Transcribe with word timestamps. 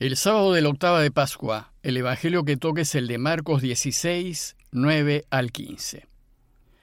El 0.00 0.16
sábado 0.16 0.52
de 0.52 0.60
la 0.60 0.70
octava 0.70 1.00
de 1.00 1.12
Pascua, 1.12 1.72
el 1.84 1.96
Evangelio 1.96 2.44
que 2.44 2.56
toque 2.56 2.80
es 2.80 2.96
el 2.96 3.06
de 3.06 3.16
Marcos 3.16 3.62
16, 3.62 4.56
9 4.72 5.24
al 5.30 5.52
15. 5.52 6.08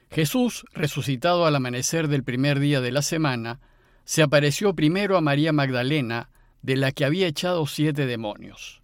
Jesús, 0.10 0.64
resucitado 0.72 1.46
al 1.46 1.54
amanecer 1.58 2.08
del 2.08 2.24
primer 2.24 2.62
día 2.62 2.80
de 2.80 2.94
la 2.94 3.02
semana, 3.02 3.60
se 4.06 4.24
apareció 4.24 4.76
primero 4.76 5.18
a 5.18 5.22
María 5.22 5.52
Magdalena, 5.52 6.30
de 6.62 6.78
la 6.78 6.94
que 6.94 7.04
había 7.04 7.28
echado 7.28 7.68
siete 7.68 8.06
demonios. 8.06 8.82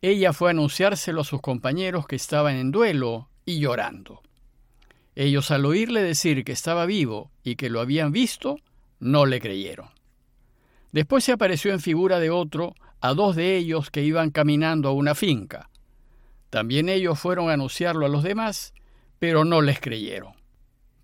Ella 0.00 0.32
fue 0.32 0.50
a 0.50 0.50
anunciárselo 0.50 1.20
a 1.20 1.24
sus 1.24 1.40
compañeros 1.40 2.08
que 2.08 2.16
estaban 2.16 2.56
en 2.56 2.72
duelo 2.72 3.28
y 3.44 3.60
llorando. 3.60 4.22
Ellos 5.14 5.52
al 5.52 5.66
oírle 5.66 6.02
decir 6.02 6.42
que 6.42 6.50
estaba 6.50 6.84
vivo 6.84 7.30
y 7.44 7.54
que 7.54 7.70
lo 7.70 7.80
habían 7.80 8.10
visto, 8.10 8.56
no 8.98 9.24
le 9.24 9.40
creyeron. 9.40 9.86
Después 10.90 11.22
se 11.22 11.30
apareció 11.30 11.72
en 11.72 11.78
figura 11.78 12.18
de 12.18 12.30
otro 12.30 12.74
a 13.02 13.14
dos 13.14 13.34
de 13.34 13.56
ellos 13.56 13.90
que 13.90 14.02
iban 14.02 14.30
caminando 14.30 14.88
a 14.88 14.92
una 14.92 15.16
finca. 15.16 15.68
También 16.50 16.88
ellos 16.88 17.18
fueron 17.18 17.50
a 17.50 17.54
anunciarlo 17.54 18.06
a 18.06 18.08
los 18.08 18.22
demás, 18.22 18.72
pero 19.18 19.44
no 19.44 19.60
les 19.60 19.80
creyeron. 19.80 20.32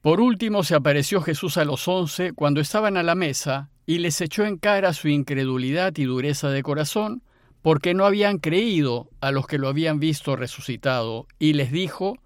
Por 0.01 0.21
último 0.21 0.63
se 0.63 0.77
apareció 0.77 1.21
Jesús 1.21 1.57
a 1.57 1.65
los 1.65 1.89
once 1.89 2.33
cuando 2.33 2.61
estaban 2.61 2.97
a 2.97 3.03
la 3.03 3.17
mesa 3.17 3.71
y 3.85 3.99
les 3.99 4.21
echó 4.21 4.45
en 4.45 4.59
cara 4.59 4.93
su 4.93 5.09
incredulidad 5.09 5.93
y 5.97 6.05
dureza 6.05 6.51
de 6.51 6.63
corazón, 6.63 7.23
porque 7.63 7.95
no 7.95 8.07
habían 8.07 8.39
creído 8.39 9.11
a 9.21 9.33
los 9.33 9.49
que 9.49 9.59
lo 9.59 9.67
habían 9.67 9.99
visto 9.99 10.37
resucitado, 10.37 11.27
y 11.41 11.55
les 11.55 11.73
dijo, 11.73 12.17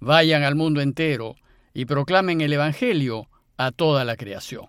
Vayan 0.00 0.44
al 0.44 0.54
mundo 0.54 0.80
entero 0.80 1.36
y 1.74 1.84
proclamen 1.84 2.40
el 2.40 2.54
Evangelio 2.54 3.28
a 3.58 3.70
toda 3.70 4.06
la 4.06 4.16
creación. 4.16 4.66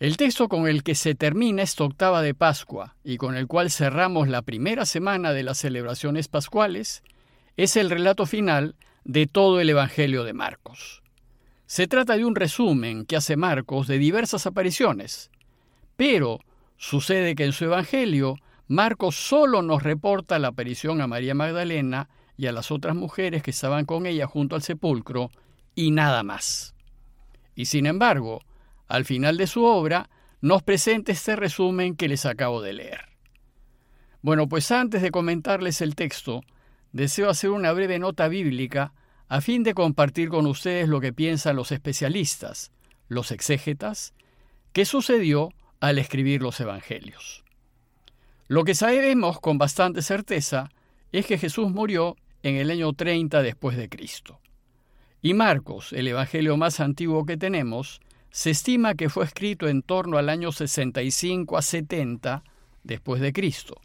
El 0.00 0.16
texto 0.16 0.48
con 0.48 0.68
el 0.68 0.84
que 0.84 0.94
se 0.94 1.16
termina 1.16 1.62
esta 1.62 1.82
octava 1.82 2.22
de 2.22 2.32
Pascua 2.32 2.94
y 3.02 3.16
con 3.16 3.36
el 3.36 3.48
cual 3.48 3.68
cerramos 3.68 4.28
la 4.28 4.42
primera 4.42 4.86
semana 4.86 5.32
de 5.32 5.42
las 5.42 5.58
celebraciones 5.58 6.28
pascuales 6.28 7.02
es 7.56 7.76
el 7.76 7.90
relato 7.90 8.24
final 8.24 8.76
de 9.04 9.26
todo 9.26 9.58
el 9.58 9.68
Evangelio 9.70 10.22
de 10.22 10.34
Marcos. 10.34 11.02
Se 11.66 11.88
trata 11.88 12.16
de 12.16 12.24
un 12.24 12.36
resumen 12.36 13.06
que 13.06 13.16
hace 13.16 13.36
Marcos 13.36 13.88
de 13.88 13.98
diversas 13.98 14.46
apariciones, 14.46 15.32
pero 15.96 16.38
sucede 16.76 17.34
que 17.34 17.44
en 17.44 17.52
su 17.52 17.64
Evangelio 17.64 18.36
Marcos 18.68 19.16
solo 19.16 19.62
nos 19.62 19.82
reporta 19.82 20.38
la 20.38 20.48
aparición 20.48 21.00
a 21.00 21.08
María 21.08 21.34
Magdalena 21.34 22.08
y 22.36 22.46
a 22.46 22.52
las 22.52 22.70
otras 22.70 22.94
mujeres 22.94 23.42
que 23.42 23.50
estaban 23.50 23.84
con 23.84 24.06
ella 24.06 24.28
junto 24.28 24.54
al 24.54 24.62
sepulcro, 24.62 25.30
y 25.74 25.90
nada 25.90 26.22
más. 26.22 26.76
Y 27.56 27.64
sin 27.64 27.86
embargo, 27.86 28.42
al 28.88 29.04
final 29.04 29.36
de 29.36 29.46
su 29.46 29.64
obra, 29.64 30.08
nos 30.40 30.62
presenta 30.62 31.12
este 31.12 31.36
resumen 31.36 31.96
que 31.96 32.08
les 32.08 32.26
acabo 32.26 32.62
de 32.62 32.72
leer. 32.72 33.08
Bueno, 34.22 34.48
pues 34.48 34.70
antes 34.70 35.02
de 35.02 35.10
comentarles 35.10 35.80
el 35.80 35.94
texto, 35.94 36.42
deseo 36.92 37.30
hacer 37.30 37.50
una 37.50 37.72
breve 37.72 37.98
nota 37.98 38.28
bíblica 38.28 38.92
a 39.28 39.40
fin 39.40 39.62
de 39.62 39.74
compartir 39.74 40.28
con 40.28 40.46
ustedes 40.46 40.88
lo 40.88 41.00
que 41.00 41.12
piensan 41.12 41.56
los 41.56 41.70
especialistas, 41.70 42.72
los 43.08 43.30
exégetas, 43.30 44.14
que 44.72 44.84
sucedió 44.84 45.50
al 45.80 45.98
escribir 45.98 46.42
los 46.42 46.58
evangelios. 46.60 47.44
Lo 48.48 48.64
que 48.64 48.74
sabemos 48.74 49.40
con 49.40 49.58
bastante 49.58 50.02
certeza 50.02 50.70
es 51.12 51.26
que 51.26 51.38
Jesús 51.38 51.70
murió 51.70 52.16
en 52.42 52.56
el 52.56 52.70
año 52.70 52.92
30 52.92 53.42
después 53.42 53.76
de 53.76 53.88
Cristo. 53.88 54.40
Y 55.20 55.34
Marcos, 55.34 55.92
el 55.92 56.08
evangelio 56.08 56.56
más 56.56 56.80
antiguo 56.80 57.26
que 57.26 57.36
tenemos, 57.36 58.00
se 58.30 58.50
estima 58.50 58.94
que 58.94 59.08
fue 59.08 59.24
escrito 59.24 59.68
en 59.68 59.82
torno 59.82 60.18
al 60.18 60.28
año 60.28 60.52
65 60.52 61.56
a 61.56 61.62
70 61.62 62.44
después 62.84 63.20
de 63.20 63.32
Cristo, 63.32 63.80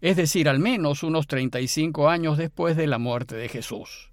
es 0.00 0.16
decir, 0.16 0.48
al 0.48 0.58
menos 0.58 1.02
unos 1.02 1.26
35 1.26 2.08
años 2.08 2.38
después 2.38 2.76
de 2.76 2.86
la 2.86 2.98
muerte 2.98 3.36
de 3.36 3.48
Jesús. 3.48 4.10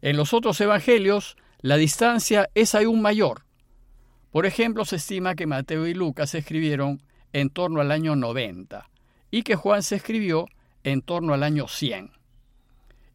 En 0.00 0.16
los 0.16 0.32
otros 0.32 0.60
evangelios, 0.60 1.36
la 1.60 1.76
distancia 1.76 2.48
es 2.54 2.74
aún 2.74 3.02
mayor. 3.02 3.44
Por 4.30 4.46
ejemplo, 4.46 4.84
se 4.84 4.96
estima 4.96 5.34
que 5.34 5.46
Mateo 5.46 5.86
y 5.86 5.94
Lucas 5.94 6.30
se 6.30 6.38
escribieron 6.38 7.02
en 7.32 7.50
torno 7.50 7.80
al 7.80 7.90
año 7.90 8.14
90 8.14 8.88
y 9.30 9.42
que 9.42 9.56
Juan 9.56 9.82
se 9.82 9.96
escribió 9.96 10.46
en 10.84 11.02
torno 11.02 11.34
al 11.34 11.42
año 11.42 11.66
100. 11.66 12.12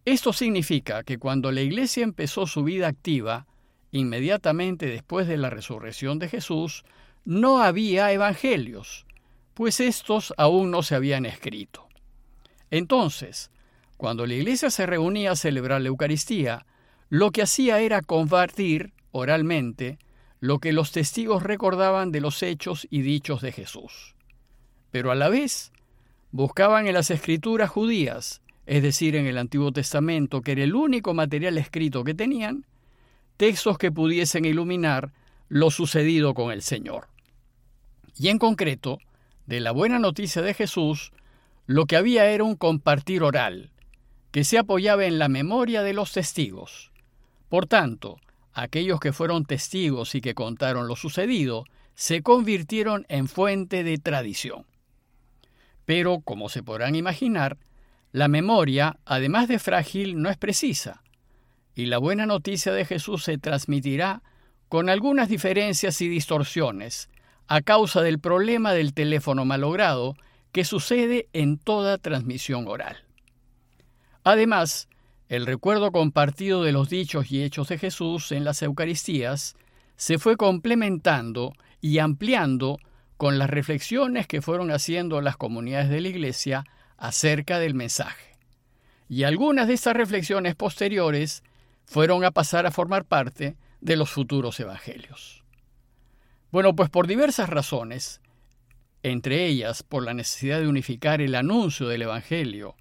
Esto 0.06 0.34
significa 0.34 1.04
que 1.04 1.18
cuando 1.18 1.52
la 1.52 1.62
Iglesia 1.62 2.04
empezó 2.04 2.46
su 2.46 2.64
vida 2.64 2.88
activa, 2.88 3.48
inmediatamente 3.94 4.88
después 4.88 5.28
de 5.28 5.38
la 5.38 5.50
resurrección 5.50 6.20
de 6.20 6.28
Jesús, 6.28 6.84
no 7.24 7.64
había 7.64 8.12
evangelios, 8.12 9.06
pues 9.54 9.80
estos 9.80 10.34
aún 10.38 10.70
no 10.70 10.84
se 10.84 10.96
habían 10.96 11.26
escrito. 11.26 11.88
Entonces, 12.70 13.52
cuando 13.96 14.26
la 14.26 14.34
Iglesia 14.34 14.70
se 14.70 14.86
reunía 14.86 15.32
a 15.32 15.36
celebrar 15.38 15.80
la 15.80 15.88
Eucaristía, 15.88 16.66
lo 17.08 17.32
que 17.32 17.44
hacía 17.44 17.80
era 17.80 18.02
compartir 18.02 18.92
oralmente 19.12 19.98
lo 20.42 20.60
que 20.60 20.74
los 20.74 20.92
testigos 20.92 21.42
recordaban 21.42 22.12
de 22.12 22.20
los 22.20 22.44
hechos 22.44 22.86
y 22.90 23.02
dichos 23.02 23.42
de 23.42 23.54
Jesús. 23.54 24.16
Pero 24.92 25.12
a 25.12 25.16
la 25.16 25.30
vez, 25.30 25.72
buscaban 26.32 26.88
en 26.88 26.96
las 26.96 27.10
escrituras 27.12 27.70
judías 27.70 28.44
es 28.66 28.82
decir, 28.82 29.16
en 29.16 29.26
el 29.26 29.38
Antiguo 29.38 29.72
Testamento, 29.72 30.42
que 30.42 30.54
era 30.54 30.64
el 30.64 30.76
único 30.76 31.14
material 31.14 31.58
escrito 31.58 32.04
que 32.04 32.14
tenían, 32.14 32.66
textos 33.38 33.78
que 33.78 33.92
pudiesen 33.92 34.46
iluminar 34.46 35.12
lo 35.50 35.72
sucedido 35.72 36.34
con 36.34 36.52
el 36.52 36.62
Señor. 36.62 37.08
Y 38.18 38.30
en 38.30 38.40
concreto, 38.40 39.00
de 39.46 39.60
la 39.60 39.72
buena 39.72 40.00
noticia 40.00 40.42
de 40.42 40.54
Jesús, 40.54 41.12
lo 41.66 41.86
que 41.86 41.96
había 41.96 42.26
era 42.28 42.44
un 42.44 42.56
compartir 42.56 43.24
oral, 43.24 43.72
que 44.32 44.44
se 44.44 44.58
apoyaba 44.58 45.06
en 45.06 45.20
la 45.20 45.30
memoria 45.30 45.84
de 45.84 45.94
los 45.94 46.12
testigos. 46.12 46.92
Por 47.50 47.68
tanto, 47.68 48.20
aquellos 48.54 49.00
que 49.00 49.14
fueron 49.14 49.46
testigos 49.46 50.16
y 50.16 50.22
que 50.22 50.34
contaron 50.34 50.88
lo 50.88 50.96
sucedido, 50.96 51.66
se 51.96 52.24
convirtieron 52.24 53.06
en 53.10 53.28
fuente 53.28 53.84
de 53.84 53.98
tradición. 53.98 54.66
Pero, 55.86 56.22
como 56.22 56.50
se 56.50 56.64
podrán 56.64 56.96
imaginar, 56.96 57.58
la 58.12 58.28
memoria, 58.28 58.98
además 59.06 59.48
de 59.48 59.60
frágil, 59.60 60.22
no 60.22 60.30
es 60.30 60.38
precisa, 60.38 61.04
y 61.76 61.88
la 61.88 61.98
buena 61.98 62.26
noticia 62.26 62.74
de 62.74 62.86
Jesús 62.86 63.24
se 63.24 63.38
transmitirá 63.38 64.22
con 64.70 64.90
algunas 64.90 65.30
diferencias 65.30 66.02
y 66.02 66.10
distorsiones, 66.10 67.10
a 67.48 67.62
causa 67.62 68.02
del 68.02 68.20
problema 68.20 68.74
del 68.74 68.94
teléfono 68.94 69.46
malogrado 69.46 70.16
que 70.52 70.64
sucede 70.64 71.28
en 71.34 71.58
toda 71.58 71.98
transmisión 71.98 72.68
oral. 72.68 72.98
Además, 74.24 74.88
el 75.30 75.46
recuerdo 75.46 75.92
compartido 75.92 76.64
de 76.64 76.72
los 76.72 76.90
dichos 76.90 77.32
y 77.32 77.44
hechos 77.44 77.68
de 77.68 77.78
Jesús 77.78 78.32
en 78.32 78.44
las 78.44 78.62
Eucaristías 78.62 79.56
se 79.96 80.20
fue 80.20 80.38
complementando 80.38 81.54
y 81.82 82.00
ampliando 82.00 82.78
con 83.18 83.40
las 83.40 83.50
reflexiones 83.50 84.28
que 84.28 84.42
fueron 84.42 84.72
haciendo 84.72 85.22
las 85.22 85.38
comunidades 85.38 85.90
de 85.90 86.02
la 86.02 86.08
Iglesia 86.08 86.66
acerca 86.98 87.60
del 87.60 87.74
mensaje. 87.74 88.38
Y 89.10 89.24
algunas 89.24 89.68
de 89.68 89.74
estas 89.74 89.96
reflexiones 89.96 90.56
posteriores 90.56 91.44
fueron 91.86 92.24
a 92.24 92.32
pasar 92.32 92.66
a 92.66 92.72
formar 92.72 93.06
parte 93.06 93.56
de 93.82 93.96
los 93.96 94.10
futuros 94.10 94.60
evangelios. 94.60 95.44
Bueno, 96.52 96.76
pues 96.76 96.90
por 96.90 97.08
diversas 97.08 97.50
razones, 97.50 98.22
entre 99.02 99.46
ellas 99.46 99.84
por 99.84 100.04
la 100.04 100.14
necesidad 100.14 100.60
de 100.60 100.68
unificar 100.68 101.22
el 101.22 101.36
anuncio 101.36 101.88
del 101.88 102.04
Evangelio 102.04 102.76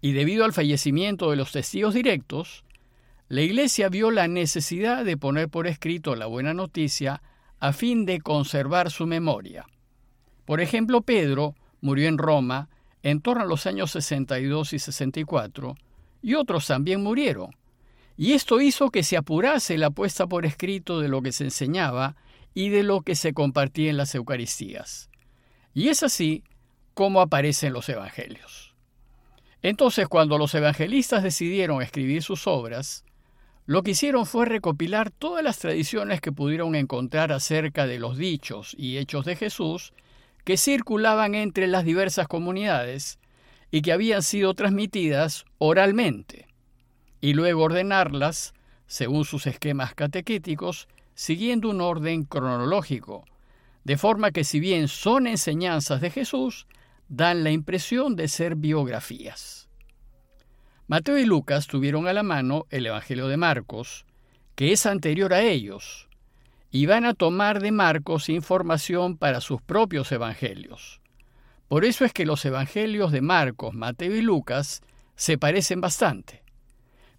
y 0.00 0.12
debido 0.12 0.44
al 0.44 0.52
fallecimiento 0.52 1.30
de 1.30 1.36
los 1.36 1.52
testigos 1.52 1.94
directos, 1.94 2.64
la 3.28 3.42
Iglesia 3.42 3.88
vio 3.88 4.10
la 4.10 4.26
necesidad 4.26 5.04
de 5.04 5.16
poner 5.16 5.48
por 5.48 5.66
escrito 5.66 6.16
la 6.16 6.26
buena 6.26 6.54
noticia 6.54 7.22
a 7.60 7.72
fin 7.72 8.06
de 8.06 8.20
conservar 8.20 8.90
su 8.90 9.06
memoria. 9.06 9.66
Por 10.46 10.60
ejemplo, 10.60 11.02
Pedro 11.02 11.54
murió 11.80 12.08
en 12.08 12.18
Roma 12.18 12.68
en 13.02 13.20
torno 13.20 13.44
a 13.44 13.46
los 13.46 13.66
años 13.66 13.92
62 13.92 14.72
y 14.72 14.78
64, 14.78 15.76
y 16.22 16.34
otros 16.34 16.66
también 16.66 17.02
murieron. 17.02 17.54
Y 18.22 18.34
esto 18.34 18.60
hizo 18.60 18.90
que 18.90 19.02
se 19.02 19.16
apurase 19.16 19.78
la 19.78 19.88
puesta 19.88 20.26
por 20.26 20.44
escrito 20.44 21.00
de 21.00 21.08
lo 21.08 21.22
que 21.22 21.32
se 21.32 21.44
enseñaba 21.44 22.16
y 22.52 22.68
de 22.68 22.82
lo 22.82 23.00
que 23.00 23.14
se 23.14 23.32
compartía 23.32 23.88
en 23.88 23.96
las 23.96 24.14
Eucaristías. 24.14 25.08
Y 25.72 25.88
es 25.88 26.02
así 26.02 26.44
como 26.92 27.22
aparecen 27.22 27.72
los 27.72 27.88
Evangelios. 27.88 28.74
Entonces, 29.62 30.06
cuando 30.06 30.36
los 30.36 30.54
evangelistas 30.54 31.22
decidieron 31.22 31.80
escribir 31.80 32.22
sus 32.22 32.46
obras, 32.46 33.06
lo 33.64 33.82
que 33.82 33.92
hicieron 33.92 34.26
fue 34.26 34.44
recopilar 34.44 35.10
todas 35.10 35.42
las 35.42 35.58
tradiciones 35.58 36.20
que 36.20 36.30
pudieron 36.30 36.74
encontrar 36.74 37.32
acerca 37.32 37.86
de 37.86 37.98
los 37.98 38.18
dichos 38.18 38.76
y 38.76 38.98
hechos 38.98 39.24
de 39.24 39.34
Jesús 39.34 39.94
que 40.44 40.58
circulaban 40.58 41.34
entre 41.34 41.68
las 41.68 41.86
diversas 41.86 42.28
comunidades 42.28 43.18
y 43.70 43.80
que 43.80 43.92
habían 43.92 44.22
sido 44.22 44.52
transmitidas 44.52 45.46
oralmente, 45.56 46.49
y 47.20 47.34
luego 47.34 47.64
ordenarlas, 47.64 48.54
según 48.86 49.24
sus 49.24 49.46
esquemas 49.46 49.94
catequéticos, 49.94 50.88
siguiendo 51.14 51.68
un 51.68 51.80
orden 51.80 52.24
cronológico, 52.24 53.24
de 53.84 53.96
forma 53.96 54.30
que 54.30 54.44
si 54.44 54.60
bien 54.60 54.88
son 54.88 55.26
enseñanzas 55.26 56.00
de 56.00 56.10
Jesús, 56.10 56.66
dan 57.08 57.44
la 57.44 57.50
impresión 57.50 58.16
de 58.16 58.28
ser 58.28 58.54
biografías. 58.54 59.68
Mateo 60.86 61.18
y 61.18 61.24
Lucas 61.24 61.66
tuvieron 61.66 62.08
a 62.08 62.12
la 62.12 62.22
mano 62.22 62.66
el 62.70 62.86
Evangelio 62.86 63.28
de 63.28 63.36
Marcos, 63.36 64.06
que 64.54 64.72
es 64.72 64.86
anterior 64.86 65.32
a 65.32 65.42
ellos, 65.42 66.08
y 66.70 66.86
van 66.86 67.04
a 67.04 67.14
tomar 67.14 67.60
de 67.60 67.72
Marcos 67.72 68.28
información 68.28 69.16
para 69.16 69.40
sus 69.40 69.62
propios 69.62 70.10
evangelios. 70.12 71.00
Por 71.68 71.84
eso 71.84 72.04
es 72.04 72.12
que 72.12 72.26
los 72.26 72.44
evangelios 72.44 73.12
de 73.12 73.20
Marcos, 73.20 73.74
Mateo 73.74 74.14
y 74.16 74.22
Lucas 74.22 74.82
se 75.14 75.38
parecen 75.38 75.80
bastante. 75.80 76.39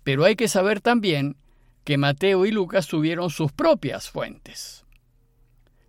Pero 0.04 0.26
hay 0.26 0.36
que 0.36 0.48
saber 0.48 0.82
también 0.82 1.38
que 1.84 1.98
Mateo 1.98 2.46
y 2.46 2.52
Lucas 2.52 2.88
tuvieron 2.88 3.30
sus 3.30 3.52
propias 3.52 4.10
fuentes. 4.10 4.86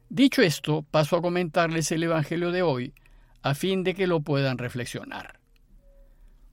Dicho 0.08 0.42
esto, 0.42 0.84
paso 0.90 1.16
a 1.16 1.22
comentarles 1.22 1.90
el 1.92 2.02
Evangelio 2.02 2.52
de 2.52 2.62
hoy 2.62 2.94
a 3.42 3.54
fin 3.54 3.82
de 3.82 3.94
que 3.94 4.06
lo 4.06 4.20
puedan 4.20 4.58
reflexionar. 4.58 5.40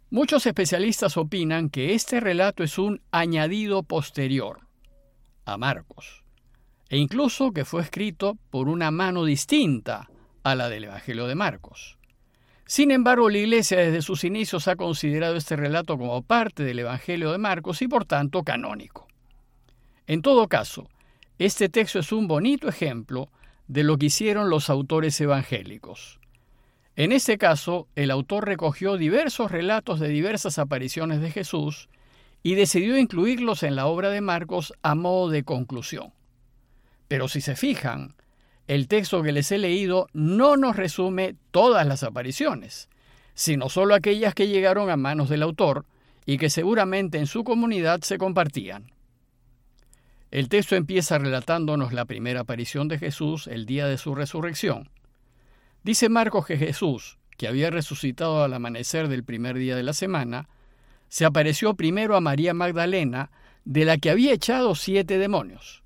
Muchos 0.10 0.48
especialistas 0.48 1.18
opinan 1.18 1.70
que 1.70 1.94
este 1.94 2.20
relato 2.20 2.64
es 2.64 2.80
un 2.80 3.02
añadido 3.12 3.84
posterior 3.84 4.62
a 5.46 5.58
Marcos, 5.58 6.24
e 6.90 6.98
incluso 6.98 7.52
que 7.52 7.64
fue 7.64 7.84
escrito 7.84 8.38
por 8.50 8.70
una 8.70 8.90
mano 8.90 9.24
distinta 9.24 10.10
a 10.44 10.56
la 10.56 10.68
del 10.68 10.86
Evangelio 10.86 11.28
de 11.28 11.36
Marcos. 11.36 11.99
Sin 12.70 12.92
embargo, 12.92 13.32
la 13.32 13.40
Iglesia 13.40 13.80
desde 13.80 14.04
sus 14.04 14.24
inicios 14.24 14.68
ha 14.68 14.76
considerado 14.76 15.36
este 15.36 15.56
relato 15.56 15.98
como 15.98 16.22
parte 16.22 16.64
del 16.64 16.78
Evangelio 16.78 17.32
de 17.32 17.40
Marcos 17.40 17.82
y 17.82 17.88
por 17.88 18.06
tanto 18.06 18.44
canónico. 18.44 19.08
En 20.06 20.22
todo 20.22 20.48
caso, 20.48 20.88
este 21.40 21.68
texto 21.70 21.98
es 21.98 22.12
un 22.12 22.28
bonito 22.28 22.70
ejemplo 22.70 23.32
de 23.68 23.82
lo 23.82 23.98
que 23.98 24.06
hicieron 24.06 24.52
los 24.52 24.70
autores 24.70 25.20
evangélicos. 25.20 26.20
En 26.96 27.12
este 27.12 27.40
caso, 27.40 27.88
el 27.96 28.12
autor 28.12 28.46
recogió 28.46 28.98
diversos 28.98 29.50
relatos 29.50 30.00
de 30.00 30.10
diversas 30.10 30.60
apariciones 30.60 31.22
de 31.22 31.32
Jesús 31.32 31.90
y 32.44 32.54
decidió 32.54 33.00
incluirlos 33.00 33.64
en 33.64 33.76
la 33.76 33.88
obra 33.88 34.12
de 34.12 34.22
Marcos 34.22 34.74
a 34.84 34.94
modo 34.94 35.32
de 35.32 35.42
conclusión. 35.42 36.14
Pero 37.08 37.30
si 37.30 37.42
se 37.42 37.56
fijan, 37.56 38.14
el 38.70 38.88
texto 38.88 39.24
que 39.24 39.32
les 39.32 39.52
he 39.52 39.58
leído 39.58 40.10
no 40.14 40.56
nos 40.56 40.76
resume 40.76 41.36
todas 41.50 41.88
las 41.88 42.04
apariciones, 42.04 42.88
sino 43.34 43.68
solo 43.68 43.96
aquellas 43.96 44.36
que 44.36 44.48
llegaron 44.48 44.92
a 44.92 44.96
manos 44.96 45.28
del 45.28 45.42
autor 45.42 45.88
y 46.28 46.38
que 46.38 46.52
seguramente 46.52 47.18
en 47.18 47.26
su 47.26 47.44
comunidad 47.44 48.02
se 48.02 48.20
compartían. 48.20 48.92
El 50.30 50.50
texto 50.50 50.76
empieza 50.76 51.18
relatándonos 51.18 51.94
la 51.94 52.06
primera 52.06 52.42
aparición 52.42 52.88
de 52.88 53.00
Jesús 53.00 53.48
el 53.48 53.66
día 53.66 53.88
de 53.88 53.98
su 53.98 54.14
resurrección. 54.14 54.92
Dice 55.82 56.08
Marcos 56.08 56.46
que 56.46 56.58
Jesús, 56.58 57.18
que 57.38 57.48
había 57.48 57.72
resucitado 57.72 58.44
al 58.44 58.54
amanecer 58.54 59.08
del 59.08 59.24
primer 59.24 59.58
día 59.58 59.76
de 59.76 59.84
la 59.84 59.94
semana, 59.94 60.48
se 61.08 61.26
apareció 61.26 61.74
primero 61.74 62.16
a 62.16 62.22
María 62.22 62.54
Magdalena, 62.54 63.32
de 63.66 63.86
la 63.86 63.98
que 63.98 64.12
había 64.12 64.32
echado 64.32 64.76
siete 64.76 65.18
demonios. 65.18 65.82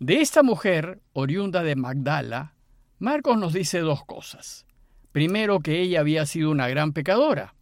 De 0.00 0.20
esta 0.20 0.44
mujer, 0.44 1.00
oriunda 1.12 1.64
de 1.64 1.74
Magdala, 1.74 2.54
Marcos 3.00 3.36
nos 3.36 3.52
dice 3.52 3.80
dos 3.80 4.04
cosas. 4.04 4.64
Primero, 5.10 5.58
que 5.58 5.80
ella 5.80 6.00
había 6.00 6.24
sido 6.24 6.52
una 6.52 6.68
gran 6.68 6.92
pecadora, 6.92 7.56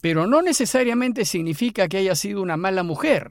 pero 0.00 0.26
no 0.26 0.42
necesariamente 0.42 1.24
significa 1.24 1.86
que 1.86 1.98
haya 1.98 2.16
sido 2.16 2.42
una 2.42 2.56
mala 2.56 2.82
mujer. 2.82 3.28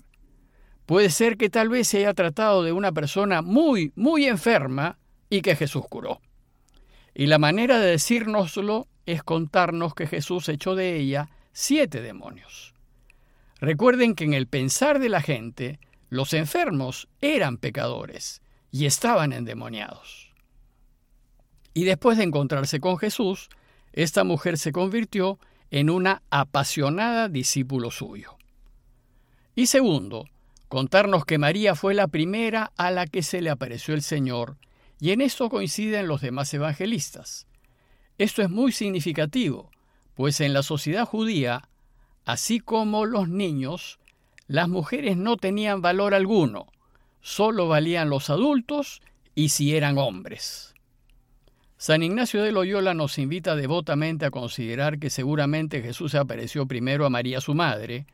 Puede 0.85 1.09
ser 1.09 1.35
que 1.35 1.49
tal 1.49 1.67
vez 1.67 1.89
se 1.89 1.97
haya 1.97 2.13
tratado 2.13 2.63
de 2.63 2.71
una 2.71 2.93
persona 2.93 3.41
muy, 3.41 3.91
muy 3.95 4.27
enferma 4.27 4.97
y 5.29 5.41
que 5.41 5.57
Jesús 5.57 5.83
curó. 5.89 6.21
Y 7.13 7.25
la 7.25 7.37
manera 7.37 7.79
de 7.79 7.91
decírnoslo 7.91 8.87
es 9.05 9.23
contarnos 9.23 9.93
que 9.93 10.07
Jesús 10.07 10.47
echó 10.47 10.75
de 10.75 10.95
ella 10.95 11.29
siete 11.51 12.01
demonios. 12.01 12.73
Recuerden 13.59 14.15
que 14.15 14.23
en 14.23 14.33
el 14.33 14.47
pensar 14.47 14.99
de 14.99 15.09
la 15.09 15.21
gente, 15.21 15.79
los 16.15 16.33
enfermos 16.33 17.07
eran 17.21 17.57
pecadores 17.57 18.41
y 18.71 18.85
estaban 18.85 19.33
endemoniados. 19.33 20.33
Y 21.73 21.83
después 21.83 22.17
de 22.17 22.23
encontrarse 22.23 22.79
con 22.79 22.97
Jesús, 22.97 23.49
esta 23.93 24.23
mujer 24.23 24.57
se 24.57 24.71
convirtió 24.71 25.39
en 25.71 25.89
una 25.89 26.23
apasionada 26.29 27.27
discípulo 27.27 27.91
suyo. 27.91 28.37
Y 29.55 29.67
segundo, 29.67 30.25
contarnos 30.67 31.25
que 31.25 31.37
María 31.37 31.75
fue 31.75 31.93
la 31.93 32.07
primera 32.07 32.71
a 32.77 32.91
la 32.91 33.07
que 33.07 33.23
se 33.23 33.41
le 33.41 33.49
apareció 33.49 33.93
el 33.93 34.01
Señor, 34.01 34.57
y 34.99 35.11
en 35.11 35.21
esto 35.21 35.49
coinciden 35.49 36.07
los 36.07 36.21
demás 36.21 36.53
evangelistas. 36.53 37.47
Esto 38.17 38.41
es 38.41 38.49
muy 38.49 38.71
significativo, 38.71 39.71
pues 40.13 40.39
en 40.39 40.53
la 40.53 40.63
sociedad 40.63 41.05
judía, 41.05 41.67
así 42.23 42.59
como 42.59 43.05
los 43.05 43.27
niños, 43.27 43.99
las 44.47 44.69
mujeres 44.69 45.17
no 45.17 45.37
tenían 45.37 45.81
valor 45.81 46.13
alguno, 46.13 46.67
solo 47.21 47.67
valían 47.67 48.09
los 48.09 48.29
adultos 48.29 49.01
y 49.33 49.49
si 49.49 49.75
eran 49.75 49.97
hombres. 49.97 50.73
San 51.77 52.03
Ignacio 52.03 52.41
de 52.41 52.51
Loyola 52.51 52.93
nos 52.93 53.17
invita 53.17 53.55
devotamente 53.55 54.25
a 54.25 54.31
considerar 54.31 54.97
que 54.97 55.09
seguramente 55.09 55.81
Jesús 55.81 56.15
apareció 56.15 56.67
primero 56.67 57.05
a 57.05 57.09
María 57.09 57.41
su 57.41 57.53
madre, 57.53 58.05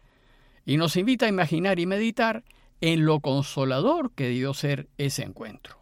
y 0.65 0.77
nos 0.77 0.95
invita 0.95 1.25
a 1.25 1.29
imaginar 1.29 1.79
y 1.79 1.85
meditar 1.85 2.43
en 2.81 3.05
lo 3.05 3.19
consolador 3.19 4.11
que 4.11 4.25
debió 4.25 4.53
ser 4.53 4.89
ese 4.97 5.23
encuentro. 5.23 5.77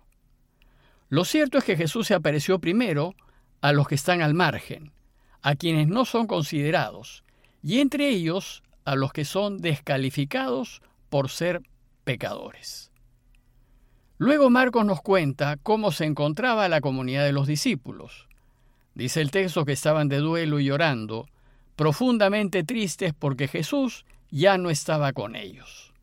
Lo 1.09 1.25
cierto 1.25 1.57
es 1.57 1.63
que 1.63 1.77
Jesús 1.77 2.07
se 2.07 2.13
apareció 2.13 2.59
primero 2.59 3.15
a 3.61 3.73
los 3.73 3.87
que 3.87 3.95
están 3.95 4.21
al 4.21 4.33
margen, 4.33 4.91
a 5.41 5.55
quienes 5.55 5.87
no 5.87 6.05
son 6.05 6.27
considerados, 6.27 7.23
y 7.63 7.79
entre 7.79 8.09
ellos 8.09 8.63
a 8.89 8.95
los 8.95 9.13
que 9.13 9.23
son 9.23 9.59
descalificados 9.59 10.81
por 11.09 11.29
ser 11.29 11.61
pecadores. 12.05 12.91
Luego 14.17 14.49
Marcos 14.49 14.83
nos 14.83 14.99
cuenta 15.01 15.57
cómo 15.61 15.91
se 15.91 16.05
encontraba 16.05 16.67
la 16.69 16.81
comunidad 16.81 17.23
de 17.23 17.31
los 17.31 17.45
discípulos. 17.45 18.27
Dice 18.95 19.21
el 19.21 19.29
texto 19.29 19.63
que 19.63 19.73
estaban 19.73 20.09
de 20.09 20.17
duelo 20.17 20.59
y 20.59 20.65
llorando, 20.65 21.27
profundamente 21.75 22.63
tristes 22.63 23.13
porque 23.13 23.47
Jesús 23.47 24.05
ya 24.31 24.57
no 24.57 24.71
estaba 24.71 25.13
con 25.13 25.35
ellos. 25.35 25.93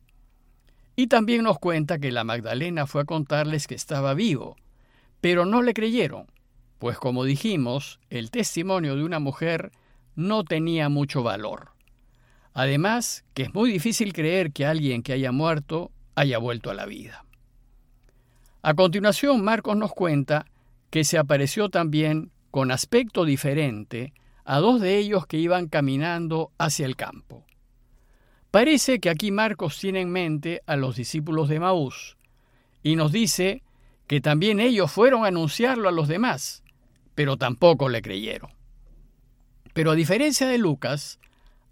Y 0.95 1.07
también 1.07 1.43
nos 1.43 1.59
cuenta 1.59 1.99
que 1.99 2.13
la 2.13 2.23
Magdalena 2.23 2.87
fue 2.87 3.01
a 3.01 3.05
contarles 3.05 3.67
que 3.67 3.75
estaba 3.75 4.13
vivo, 4.13 4.55
pero 5.19 5.45
no 5.45 5.61
le 5.61 5.73
creyeron, 5.73 6.27
pues 6.79 6.97
como 6.97 7.25
dijimos, 7.25 7.99
el 8.09 8.31
testimonio 8.31 8.95
de 8.95 9.03
una 9.03 9.19
mujer 9.19 9.73
no 10.15 10.45
tenía 10.45 10.87
mucho 10.87 11.21
valor. 11.21 11.76
Además, 12.57 13.23
que 13.35 13.43
es 13.43 13.53
muy 13.53 13.71
difícil 13.71 14.13
creer 14.13 14.51
que 14.51 14.65
alguien 14.65 15.03
que 15.03 15.13
haya 15.13 15.31
muerto 15.31 15.91
haya 16.15 16.39
vuelto 16.39 16.71
a 16.71 16.73
la 16.73 16.87
vida. 16.87 17.23
A 18.63 18.73
continuación, 18.73 19.43
Marcos 19.43 19.77
nos 19.77 19.93
cuenta 19.93 20.47
que 20.89 21.03
se 21.03 21.19
apareció 21.19 21.69
también 21.69 22.31
con 22.49 22.71
aspecto 22.71 23.25
diferente 23.25 24.11
a 24.43 24.57
dos 24.57 24.81
de 24.81 24.97
ellos 24.97 25.27
que 25.27 25.37
iban 25.37 25.67
caminando 25.67 26.51
hacia 26.57 26.87
el 26.87 26.95
campo. 26.95 27.45
Parece 28.49 28.99
que 28.99 29.11
aquí 29.11 29.29
Marcos 29.29 29.77
tiene 29.77 30.01
en 30.01 30.09
mente 30.09 30.63
a 30.65 30.77
los 30.77 30.95
discípulos 30.95 31.49
de 31.49 31.59
Maús 31.59 32.17
y 32.81 32.95
nos 32.95 33.11
dice 33.11 33.61
que 34.07 34.19
también 34.19 34.59
ellos 34.59 34.91
fueron 34.91 35.25
a 35.25 35.27
anunciarlo 35.27 35.89
a 35.89 35.91
los 35.91 36.07
demás, 36.07 36.63
pero 37.13 37.37
tampoco 37.37 37.87
le 37.87 38.01
creyeron. 38.01 38.49
Pero 39.75 39.91
a 39.91 39.95
diferencia 39.95 40.47
de 40.47 40.57
Lucas, 40.57 41.19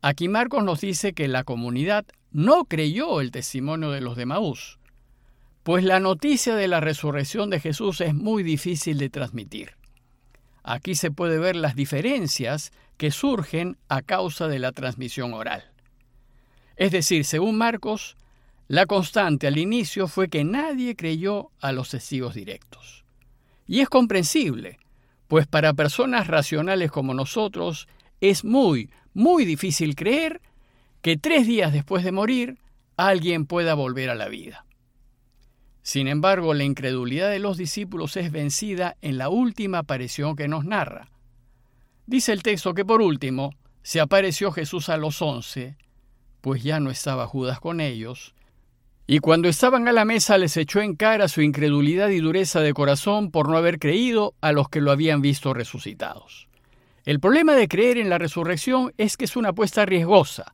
Aquí 0.07 0.27
Marcos 0.27 0.63
nos 0.63 0.81
dice 0.81 1.13
que 1.13 1.27
la 1.27 1.43
comunidad 1.43 2.05
no 2.29 2.65
creyó 2.65 3.21
el 3.21 3.31
testimonio 3.31 3.89
de 3.89 4.01
los 4.01 4.15
de 4.15 4.27
Maús, 4.27 4.77
pues 5.63 5.83
la 5.83 5.99
noticia 5.99 6.55
de 6.55 6.67
la 6.67 6.79
resurrección 6.79 7.49
de 7.49 7.59
Jesús 7.59 8.01
es 8.01 8.13
muy 8.13 8.43
difícil 8.43 8.99
de 8.99 9.09
transmitir. 9.09 9.71
Aquí 10.61 10.93
se 10.93 11.09
puede 11.09 11.39
ver 11.39 11.55
las 11.55 11.75
diferencias 11.75 12.71
que 12.97 13.09
surgen 13.09 13.77
a 13.89 14.03
causa 14.03 14.47
de 14.47 14.59
la 14.59 14.73
transmisión 14.73 15.33
oral. 15.33 15.63
Es 16.75 16.91
decir, 16.91 17.25
según 17.25 17.57
Marcos, 17.57 18.15
la 18.67 18.85
constante 18.85 19.47
al 19.47 19.57
inicio 19.57 20.07
fue 20.07 20.29
que 20.29 20.43
nadie 20.43 20.95
creyó 20.95 21.49
a 21.61 21.71
los 21.71 21.89
testigos 21.89 22.35
directos. 22.35 23.05
Y 23.65 23.79
es 23.79 23.89
comprensible, 23.89 24.77
pues 25.27 25.47
para 25.47 25.73
personas 25.73 26.27
racionales 26.27 26.91
como 26.91 27.15
nosotros 27.15 27.87
es 28.21 28.45
muy, 28.45 28.91
muy 29.15 29.45
difícil 29.45 29.95
creer 29.95 30.41
que 31.01 31.17
tres 31.17 31.47
días 31.47 31.73
después 31.73 32.03
de 32.03 32.11
morir 32.11 32.59
alguien 32.97 33.47
pueda 33.47 33.73
volver 33.73 34.11
a 34.11 34.15
la 34.15 34.27
vida. 34.27 34.65
Sin 35.81 36.07
embargo, 36.07 36.53
la 36.53 36.63
incredulidad 36.63 37.29
de 37.29 37.39
los 37.39 37.57
discípulos 37.57 38.17
es 38.17 38.31
vencida 38.31 38.97
en 39.01 39.17
la 39.17 39.29
última 39.29 39.79
aparición 39.79 40.35
que 40.35 40.47
nos 40.47 40.65
narra. 40.65 41.09
Dice 42.05 42.33
el 42.33 42.43
texto 42.43 42.73
que 42.73 42.85
por 42.85 43.01
último 43.01 43.55
se 43.81 43.99
apareció 43.99 44.51
Jesús 44.51 44.89
a 44.89 44.97
los 44.97 45.21
once, 45.21 45.77
pues 46.41 46.63
ya 46.63 46.79
no 46.79 46.89
estaba 46.89 47.27
Judas 47.27 47.59
con 47.59 47.81
ellos, 47.81 48.35
y 49.07 49.19
cuando 49.19 49.47
estaban 49.47 49.87
a 49.87 49.91
la 49.91 50.05
mesa 50.05 50.37
les 50.37 50.57
echó 50.57 50.81
en 50.81 50.95
cara 50.95 51.27
su 51.27 51.41
incredulidad 51.41 52.09
y 52.09 52.19
dureza 52.19 52.61
de 52.61 52.73
corazón 52.73 53.29
por 53.29 53.47
no 53.47 53.57
haber 53.57 53.77
creído 53.77 54.33
a 54.41 54.51
los 54.51 54.67
que 54.69 54.81
lo 54.81 54.91
habían 54.91 55.21
visto 55.21 55.53
resucitados. 55.53 56.47
El 57.05 57.19
problema 57.19 57.53
de 57.53 57.67
creer 57.67 57.99
en 57.99 58.09
la 58.09 58.17
resurrección 58.17 58.91
es 58.97 59.15
que 59.15 59.25
es 59.25 59.35
una 59.35 59.49
apuesta 59.49 59.85
riesgosa. 59.85 60.51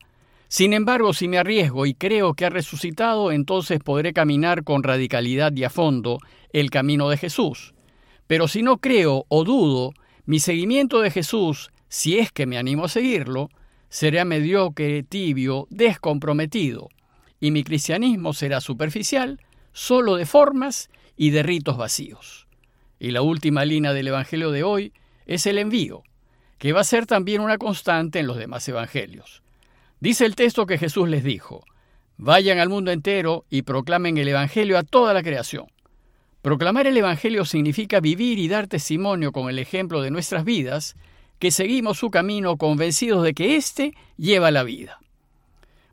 Sin 0.48 0.74
embargo, 0.74 1.14
si 1.14 1.26
me 1.26 1.38
arriesgo 1.38 1.86
y 1.86 1.94
creo 1.94 2.34
que 2.34 2.44
ha 2.44 2.50
resucitado, 2.50 3.32
entonces 3.32 3.80
podré 3.80 4.12
caminar 4.12 4.62
con 4.62 4.82
radicalidad 4.82 5.56
y 5.56 5.64
a 5.64 5.70
fondo 5.70 6.18
el 6.52 6.68
camino 6.68 7.08
de 7.08 7.16
Jesús. 7.16 7.72
Pero 8.26 8.48
si 8.48 8.62
no 8.62 8.76
creo 8.76 9.24
o 9.28 9.44
dudo, 9.44 9.94
mi 10.26 10.40
seguimiento 10.40 11.00
de 11.00 11.10
Jesús, 11.10 11.70
si 11.88 12.18
es 12.18 12.30
que 12.30 12.44
me 12.44 12.58
animo 12.58 12.84
a 12.84 12.88
seguirlo, 12.88 13.48
será 13.88 14.26
mediocre, 14.26 15.02
tibio, 15.04 15.66
descomprometido, 15.70 16.90
y 17.40 17.50
mi 17.50 17.64
cristianismo 17.64 18.34
será 18.34 18.60
superficial, 18.60 19.40
solo 19.72 20.16
de 20.16 20.26
formas 20.26 20.90
y 21.16 21.30
de 21.30 21.42
ritos 21.42 21.78
vacíos. 21.78 22.46
Y 23.00 23.12
la 23.12 23.22
última 23.22 23.64
línea 23.64 23.94
del 23.94 24.08
Evangelio 24.08 24.50
de 24.50 24.64
hoy 24.64 24.92
es 25.24 25.46
el 25.46 25.56
envío, 25.56 26.02
que 26.62 26.72
va 26.72 26.82
a 26.82 26.84
ser 26.84 27.06
también 27.06 27.40
una 27.40 27.58
constante 27.58 28.20
en 28.20 28.28
los 28.28 28.36
demás 28.36 28.68
Evangelios. 28.68 29.42
Dice 29.98 30.24
el 30.24 30.36
texto 30.36 30.64
que 30.64 30.78
Jesús 30.78 31.08
les 31.08 31.24
dijo, 31.24 31.64
vayan 32.18 32.60
al 32.60 32.68
mundo 32.68 32.92
entero 32.92 33.44
y 33.50 33.62
proclamen 33.62 34.16
el 34.16 34.28
Evangelio 34.28 34.78
a 34.78 34.84
toda 34.84 35.12
la 35.12 35.24
creación. 35.24 35.66
Proclamar 36.40 36.86
el 36.86 36.96
Evangelio 36.96 37.44
significa 37.46 37.98
vivir 37.98 38.38
y 38.38 38.46
dar 38.46 38.68
testimonio 38.68 39.32
con 39.32 39.50
el 39.50 39.58
ejemplo 39.58 40.02
de 40.02 40.12
nuestras 40.12 40.44
vidas, 40.44 40.94
que 41.40 41.50
seguimos 41.50 41.98
su 41.98 42.12
camino 42.12 42.56
convencidos 42.56 43.24
de 43.24 43.34
que 43.34 43.56
éste 43.56 43.96
lleva 44.16 44.52
la 44.52 44.62
vida. 44.62 45.00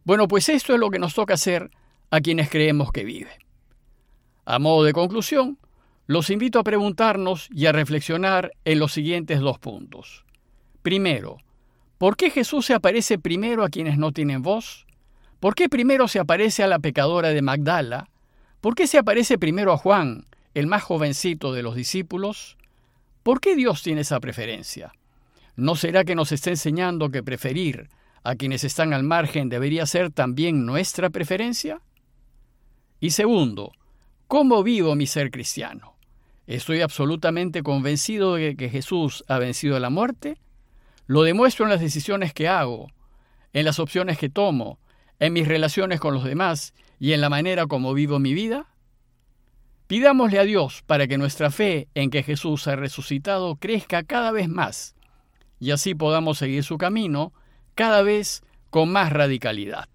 Bueno, 0.04 0.28
pues 0.28 0.50
esto 0.50 0.76
es 0.76 0.80
lo 0.80 0.92
que 0.92 1.00
nos 1.00 1.16
toca 1.16 1.34
hacer 1.34 1.72
a 2.12 2.22
quienes 2.22 2.48
creemos 2.48 2.92
que 2.92 3.06
vive. 3.06 3.40
A 4.46 4.60
modo 4.60 4.84
de 4.84 4.94
conclusión, 4.94 5.58
los 6.06 6.30
invito 6.30 6.60
a 6.60 6.64
preguntarnos 6.64 7.50
y 7.52 7.66
a 7.66 7.72
reflexionar 7.72 8.52
en 8.66 8.78
los 8.78 8.94
siguientes 8.94 9.40
dos 9.40 9.58
puntos. 9.58 10.26
Primero, 10.89 11.38
¿por 12.00 12.17
qué 12.17 12.31
Jesús 12.31 12.65
se 12.65 12.74
aparece 12.74 13.19
primero 13.19 13.63
a 13.63 13.69
quienes 13.69 14.00
no 14.00 14.12
tienen 14.12 14.41
voz? 14.41 14.88
¿Por 15.39 15.53
qué 15.53 15.69
primero 15.69 16.08
se 16.08 16.17
aparece 16.17 16.63
a 16.63 16.67
la 16.67 16.79
pecadora 16.79 17.29
de 17.29 17.43
Magdala? 17.43 18.10
¿Por 18.60 18.74
qué 18.74 18.88
se 18.88 18.98
aparece 18.98 19.38
primero 19.38 19.72
a 19.72 19.77
Juan, 19.77 20.25
el 20.55 20.65
más 20.65 20.81
jovencito 20.81 21.53
de 21.53 21.62
los 21.62 21.75
discípulos? 21.75 22.58
¿Por 23.22 23.39
qué 23.39 23.55
Dios 23.55 23.84
tiene 23.84 24.01
esa 24.01 24.19
preferencia? 24.19 24.91
¿No 25.55 25.75
será 25.75 26.05
que 26.05 26.15
nos 26.15 26.31
está 26.31 26.50
enseñando 26.50 27.12
que 27.12 27.22
preferir 27.22 27.89
a 28.24 28.34
quienes 28.34 28.63
están 28.63 28.91
al 28.91 29.03
margen 29.03 29.48
debería 29.48 29.86
ser 29.86 30.10
también 30.10 30.65
nuestra 30.65 31.12
preferencia? 31.12 31.81
Y 33.00 33.12
segundo, 33.12 33.74
¿cómo 34.25 34.63
vivo 34.63 34.96
mi 34.96 35.05
ser 35.05 35.29
cristiano? 35.29 35.93
¿Estoy 36.48 36.81
absolutamente 36.81 37.62
convencido 37.62 38.34
de 38.34 38.55
que 38.55 38.69
Jesús 38.69 39.24
ha 39.27 39.38
vencido 39.38 39.79
la 39.79 39.91
muerte? 39.91 40.39
Lo 41.10 41.24
demuestro 41.24 41.66
en 41.66 41.72
las 41.72 41.82
decisiones 41.82 42.36
que 42.36 42.48
hago, 42.48 42.92
en 43.51 43.66
las 43.66 43.80
opciones 43.80 44.20
que 44.20 44.30
tomo, 44.30 44.78
en 45.18 45.34
mis 45.34 45.48
relaciones 45.48 46.00
con 46.00 46.13
los 46.13 46.24
demás 46.24 46.75
y 47.00 47.13
en 47.13 47.22
la 47.22 47.30
manera 47.30 47.66
como 47.66 47.96
vivo 47.96 48.20
mi 48.20 48.36
vida? 48.36 48.68
Pidámosle 49.88 50.38
a 50.38 50.44
Dios 50.44 50.84
para 50.86 51.08
que 51.08 51.18
nuestra 51.18 51.50
fe 51.50 51.88
en 51.96 52.12
que 52.12 52.22
Jesús 52.22 52.68
ha 52.68 52.75
resucitado 52.75 53.56
crezca 53.56 54.04
cada 54.04 54.32
vez 54.32 54.50
más 54.50 54.96
y 55.60 55.72
así 55.72 55.96
podamos 55.96 56.38
seguir 56.38 56.63
su 56.63 56.78
camino 56.78 57.34
cada 57.74 58.04
vez 58.04 58.44
con 58.70 58.92
más 58.92 59.12
radicalidad. 59.12 59.89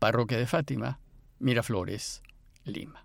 Parroquia 0.00 0.36
de 0.36 0.48
Fátima, 0.48 0.98
Miraflores, 1.38 2.24
Lima. 2.64 3.04